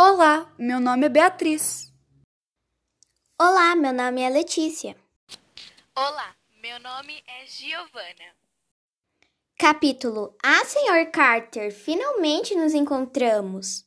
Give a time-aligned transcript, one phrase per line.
[0.00, 1.92] Olá, meu nome é Beatriz.
[3.36, 4.94] Olá, meu nome é Letícia.
[5.92, 8.32] Olá, meu nome é Giovana.
[9.58, 13.84] Capítulo Ah, Senhor Carter, finalmente nos encontramos.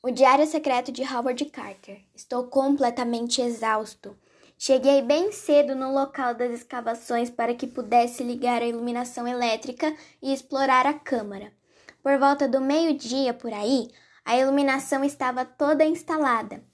[0.00, 2.00] O Diário Secreto de Howard Carter.
[2.14, 4.16] Estou completamente exausto.
[4.56, 9.92] Cheguei bem cedo no local das escavações para que pudesse ligar a iluminação elétrica
[10.22, 11.52] e explorar a câmara.
[12.00, 13.88] Por volta do meio-dia por aí,
[14.24, 16.64] a iluminação estava toda instalada.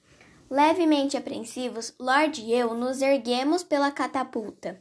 [0.48, 4.80] Levemente apreensivos, Lord e eu nos erguemos pela catapulta.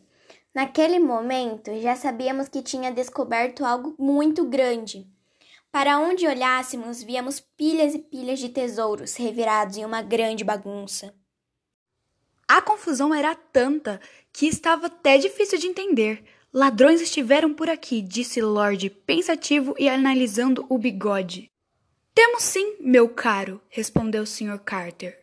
[0.53, 5.07] Naquele momento, já sabíamos que tinha descoberto algo muito grande.
[5.71, 11.13] Para onde olhássemos, víamos pilhas e pilhas de tesouros revirados em uma grande bagunça.
[12.47, 14.01] A confusão era tanta
[14.33, 16.23] que estava até difícil de entender.
[16.51, 21.48] Ladrões estiveram por aqui, disse Lord, pensativo e analisando o bigode.
[22.21, 24.59] Temos sim, meu caro, respondeu o Sr.
[24.59, 25.19] Carter.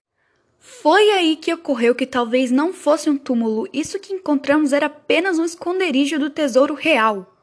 [0.59, 5.38] Foi aí que ocorreu que talvez não fosse um túmulo, isso que encontramos era apenas
[5.38, 7.37] um esconderijo do tesouro real.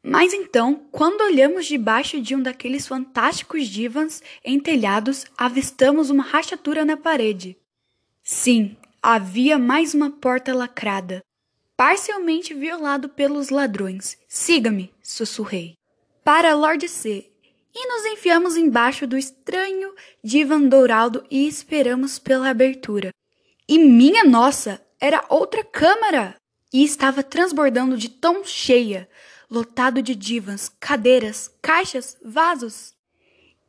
[0.00, 6.84] Mas então, quando olhamos debaixo de um daqueles fantásticos divãs em telhados, avistamos uma rachatura
[6.84, 7.58] na parede.
[8.22, 11.20] Sim, havia mais uma porta lacrada,
[11.76, 14.16] parcialmente violado pelos ladrões.
[14.28, 15.74] Siga-me, sussurrei.
[16.22, 17.33] Para Lord C.
[17.74, 23.10] E nos enfiamos embaixo do estranho divã dourado e esperamos pela abertura.
[23.68, 26.36] E minha nossa, era outra câmara!
[26.72, 29.08] E estava transbordando de tão cheia,
[29.50, 32.94] lotado de divãs, cadeiras, caixas, vasos,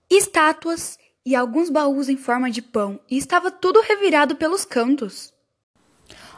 [0.10, 5.34] estátuas e alguns baús em forma de pão, e estava tudo revirado pelos cantos.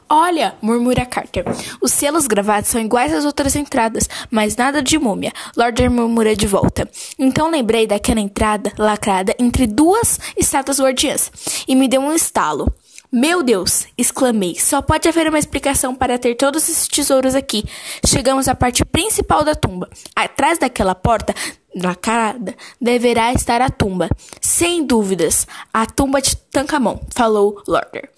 [0.09, 1.43] Olha, murmura Carter.
[1.81, 5.33] Os selos gravados são iguais às outras entradas, mas nada de múmia.
[5.55, 6.89] Lorder murmura de volta.
[7.19, 11.31] Então lembrei daquela entrada lacrada entre duas estátuas guardiãs
[11.67, 12.73] e me deu um estalo.
[13.11, 13.85] Meu Deus!
[13.97, 14.55] exclamei.
[14.59, 17.63] Só pode haver uma explicação para ter todos esses tesouros aqui.
[18.05, 19.89] Chegamos à parte principal da tumba.
[20.15, 21.33] Atrás daquela porta
[21.75, 24.09] lacrada deverá estar a tumba.
[24.41, 28.09] Sem dúvidas, a tumba de Tancamon, falou Lorder.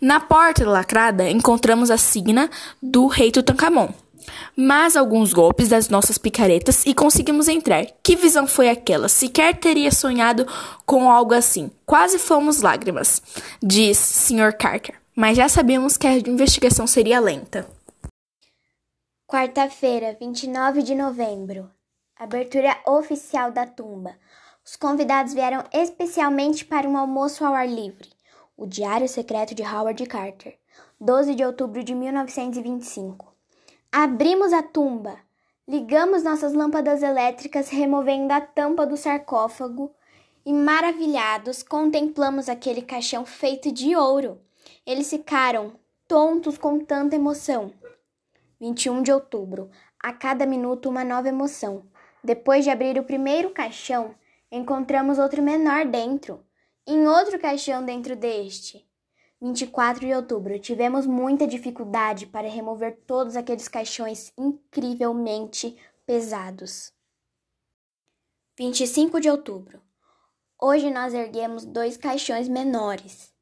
[0.00, 2.48] Na porta lacrada encontramos a signa
[2.82, 3.90] do rei Tutankhamon.
[4.56, 7.84] Mas alguns golpes das nossas picaretas e conseguimos entrar.
[8.02, 9.08] Que visão foi aquela?
[9.08, 10.46] Sequer teria sonhado
[10.86, 11.70] com algo assim.
[11.84, 13.22] Quase fomos lágrimas,
[13.62, 14.56] diz Sr.
[14.56, 14.94] Carter.
[15.14, 17.66] Mas já sabíamos que a investigação seria lenta.
[19.26, 21.70] Quarta-feira, 29 de novembro.
[22.16, 24.14] Abertura oficial da tumba.
[24.64, 28.08] Os convidados vieram especialmente para um almoço ao ar livre.
[28.60, 30.58] O Diário Secreto de Howard Carter,
[31.00, 33.34] 12 de outubro de 1925.
[33.90, 35.16] Abrimos a tumba.
[35.66, 39.90] Ligamos nossas lâmpadas elétricas, removendo a tampa do sarcófago
[40.44, 44.38] e, maravilhados, contemplamos aquele caixão feito de ouro.
[44.84, 45.72] Eles ficaram
[46.06, 47.72] tontos com tanta emoção.
[48.60, 49.70] 21 de outubro.
[49.98, 51.84] A cada minuto, uma nova emoção.
[52.22, 54.14] Depois de abrir o primeiro caixão,
[54.52, 56.44] encontramos outro menor dentro,
[56.86, 58.86] em outro caixão dentro deste.
[59.40, 66.92] 24 de outubro, tivemos muita dificuldade para remover todos aqueles caixões incrivelmente pesados.
[68.58, 69.80] 25 de outubro,
[70.60, 73.32] hoje nós erguemos dois caixões menores.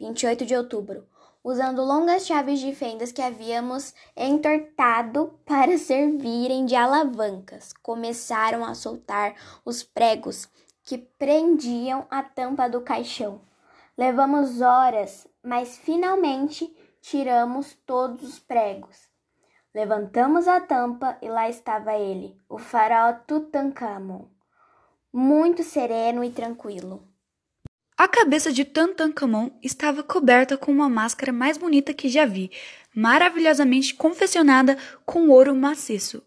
[0.00, 1.06] 28 de outubro,
[1.44, 9.36] usando longas chaves de fendas que havíamos entortado para servirem de alavancas, começaram a soltar
[9.64, 10.48] os pregos
[10.88, 13.42] que prendiam a tampa do caixão.
[13.94, 18.96] Levamos horas, mas finalmente tiramos todos os pregos.
[19.74, 24.28] Levantamos a tampa e lá estava ele, o faraó Tutankhamon,
[25.12, 27.06] muito sereno e tranquilo.
[27.94, 32.50] A cabeça de Tutankhamon estava coberta com uma máscara mais bonita que já vi,
[32.94, 36.22] maravilhosamente confeccionada com ouro maciço,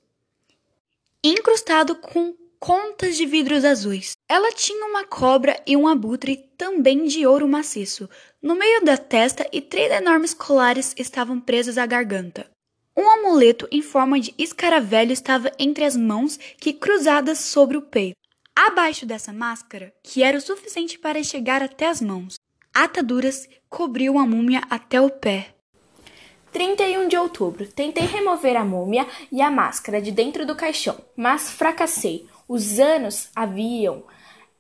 [1.24, 4.12] incrustado com contas de vidros azuis.
[4.30, 8.08] Ela tinha uma cobra e um abutre também de ouro maciço
[8.40, 12.50] no meio da testa e três enormes colares estavam presos à garganta.
[12.96, 18.16] Um amuleto em forma de escaravelho estava entre as mãos que cruzadas sobre o peito.
[18.56, 22.36] Abaixo dessa máscara, que era o suficiente para chegar até as mãos,
[22.74, 25.56] ataduras cobriam a múmia até o pé.
[26.52, 27.66] 31 de outubro.
[27.66, 32.28] Tentei remover a múmia e a máscara de dentro do caixão, mas fracassei.
[32.54, 34.04] Os anos haviam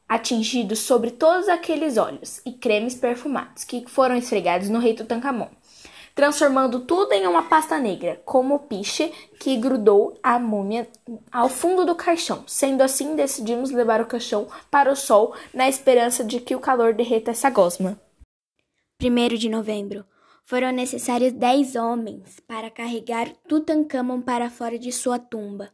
[0.07, 5.49] atingido sobre todos aqueles óleos e cremes perfumados que foram esfregados no rei Tutankhamon.
[6.15, 10.87] transformando tudo em uma pasta negra, como o piche que grudou a múmia
[11.29, 12.45] ao fundo do caixão.
[12.47, 16.93] Sendo assim, decidimos levar o caixão para o sol na esperança de que o calor
[16.93, 17.99] derreta essa gosma.
[19.03, 20.05] 1 de novembro.
[20.45, 25.73] Foram necessários dez homens para carregar Tutankhamon para fora de sua tumba.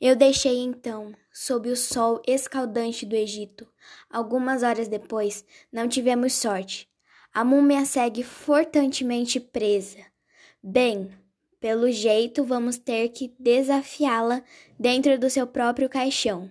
[0.00, 3.66] Eu deixei então, sob o sol escaldante do Egito.
[4.10, 6.88] Algumas horas depois, não tivemos sorte.
[7.32, 9.98] A múmia segue fortantemente presa.
[10.62, 11.10] Bem,
[11.60, 14.42] pelo jeito vamos ter que desafiá-la
[14.78, 16.50] dentro do seu próprio caixão.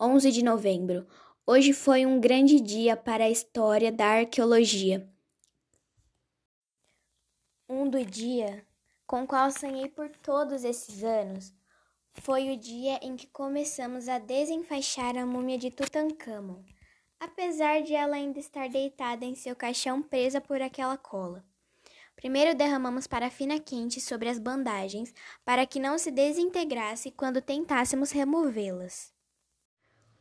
[0.00, 1.06] 11 de novembro.
[1.46, 5.08] Hoje foi um grande dia para a história da arqueologia.
[7.68, 8.66] Um do dia
[9.06, 11.54] com o qual sonhei por todos esses anos
[12.14, 16.62] foi o dia em que começamos a desenfaixar a múmia de Tutankhamon,
[17.18, 21.44] apesar de ela ainda estar deitada em seu caixão presa por aquela cola.
[22.16, 25.12] Primeiro derramamos parafina quente sobre as bandagens
[25.44, 29.12] para que não se desintegrasse quando tentássemos removê-las.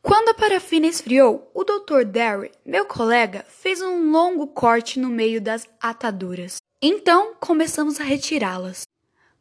[0.02, 2.04] Quando a parafina esfriou, o Dr.
[2.06, 6.58] Derry, meu colega, fez um longo corte no meio das ataduras.
[6.82, 8.82] Então começamos a retirá-las.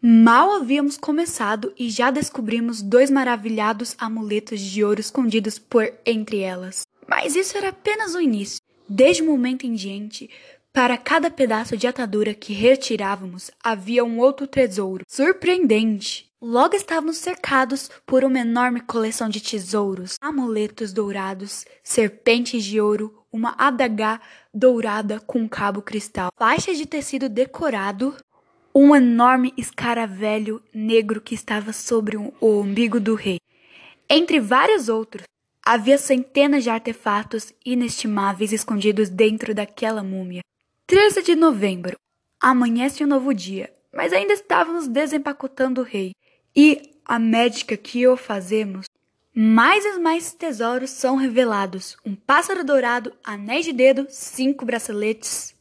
[0.02, 6.86] Mal havíamos começado e já descobrimos dois maravilhados amuletos de ouro escondidos por entre elas.
[7.06, 8.62] Mas isso era apenas o início.
[8.88, 10.30] Desde o momento em diante,
[10.72, 15.04] para cada pedaço de atadura que retirávamos, havia um outro tesouro.
[15.06, 16.30] Surpreendente!
[16.40, 23.54] Logo estávamos cercados por uma enorme coleção de tesouros, amuletos dourados, serpentes de ouro, uma
[23.58, 24.18] adagá
[24.52, 28.16] dourada com cabo cristal, faixas de tecido decorado,
[28.74, 33.38] um enorme escaravelho negro que estava sobre o umbigo do rei.
[34.08, 35.24] Entre vários outros,
[35.64, 40.42] havia centenas de artefatos inestimáveis escondidos dentro daquela múmia.
[40.86, 41.96] 13 de novembro.
[42.40, 46.12] Amanhece um novo dia, mas ainda estávamos desempacotando o rei.
[46.56, 48.86] E a médica que o fazemos,
[49.34, 55.54] mais e mais tesouros são revelados: um pássaro dourado, anéis de dedo, cinco braceletes.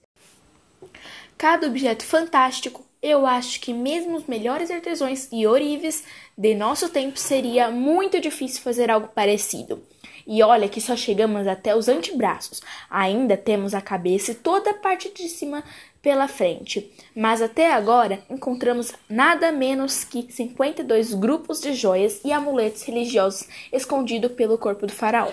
[1.37, 6.03] Cada objeto fantástico eu acho que mesmo os melhores artesãos e orives
[6.37, 9.81] de nosso tempo seria muito difícil fazer algo parecido.
[10.27, 12.61] E olha que só chegamos até os antebraços.
[12.89, 15.63] Ainda temos a cabeça e toda a parte de cima
[16.01, 16.91] pela frente.
[17.15, 24.33] Mas até agora encontramos nada menos que 52 grupos de joias e amuletos religiosos escondidos
[24.33, 25.31] pelo corpo do faraó.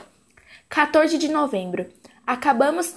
[0.68, 1.86] 14 de novembro.
[2.26, 2.94] Acabamos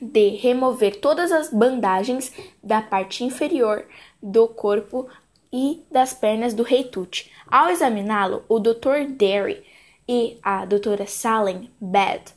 [0.00, 2.32] de remover todas as bandagens
[2.62, 3.86] da parte inferior
[4.22, 5.08] do corpo
[5.52, 7.30] e das pernas do rei Tut.
[7.46, 9.06] Ao examiná-lo, o Dr.
[9.08, 9.62] Derry
[10.08, 12.34] e a doutora Salem Bad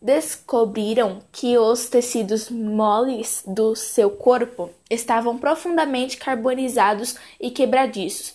[0.00, 8.34] descobriram que os tecidos moles do seu corpo estavam profundamente carbonizados e quebradiços.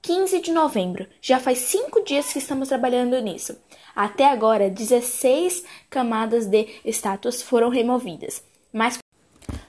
[0.00, 1.06] 15 de novembro.
[1.20, 3.56] Já faz cinco dias que estamos trabalhando nisso.
[3.94, 8.42] Até agora, 16 camadas de estátuas foram removidas,
[8.72, 8.98] mas,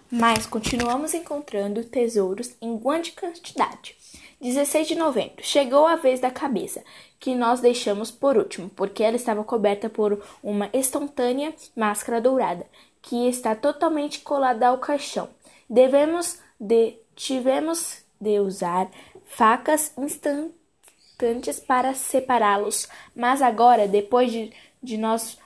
[0.10, 3.96] mas continuamos encontrando tesouros em grande quantidade.
[4.42, 5.42] 16 de novembro.
[5.42, 6.84] Chegou a vez da cabeça,
[7.20, 12.66] que nós deixamos por último, porque ela estava coberta por uma instantânea máscara dourada,
[13.02, 15.30] que está totalmente colada ao caixão.
[15.70, 18.90] Devemos de tivemos de usar
[19.26, 20.63] facas instantes
[21.14, 24.52] importantes para separá-los, mas agora, depois de,
[24.82, 25.38] de nós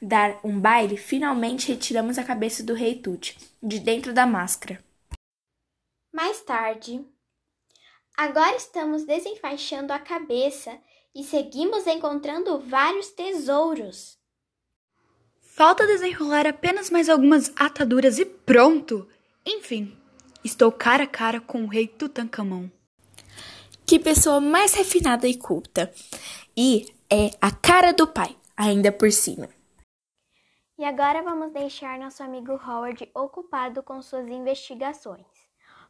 [0.00, 4.82] dar um baile, finalmente retiramos a cabeça do rei Tut de dentro da máscara.
[6.12, 7.04] Mais tarde,
[8.16, 10.78] agora estamos desenfaixando a cabeça
[11.14, 14.16] e seguimos encontrando vários tesouros.
[15.42, 19.08] Falta desenrolar apenas mais algumas ataduras e pronto!
[19.44, 19.96] Enfim,
[20.44, 22.68] estou cara a cara com o rei Tutankhamon.
[23.86, 25.92] Que pessoa mais refinada e culta.
[26.56, 29.48] E é a cara do pai, ainda por cima.
[30.76, 35.24] E agora vamos deixar nosso amigo Howard ocupado com suas investigações,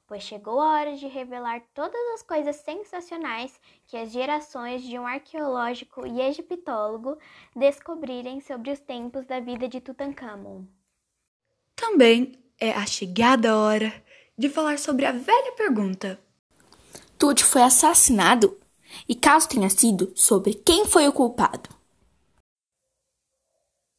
[0.06, 5.06] pois chegou a hora de revelar todas as coisas sensacionais que as gerações de um
[5.06, 7.16] arqueológico e egiptólogo
[7.56, 10.66] descobrirem sobre os tempos da vida de Tutankhamon.
[11.74, 13.90] Também é a chegada hora
[14.36, 16.20] de falar sobre a velha pergunta:
[17.18, 18.61] Tut foi assassinado?
[19.08, 21.70] E caso tenha sido, sobre quem foi o culpado?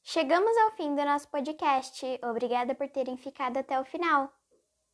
[0.03, 2.05] Chegamos ao fim do nosso podcast.
[2.23, 4.31] Obrigada por terem ficado até o final.